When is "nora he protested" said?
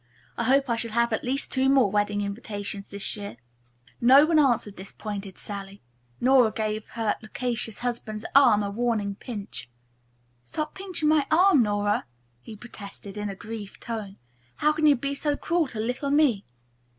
11.61-13.15